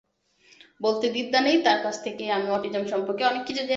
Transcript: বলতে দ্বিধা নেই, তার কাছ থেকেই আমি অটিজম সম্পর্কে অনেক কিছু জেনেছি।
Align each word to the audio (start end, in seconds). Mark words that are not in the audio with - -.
বলতে 0.81 1.05
দ্বিধা 1.09 1.39
নেই, 1.41 1.57
তার 1.63 1.79
কাছ 1.83 1.95
থেকেই 2.03 2.29
আমি 2.29 2.47
অটিজম 2.49 2.83
সম্পর্কে 2.87 3.23
অনেক 3.23 3.43
কিছু 3.43 3.61
জেনেছি। 3.61 3.69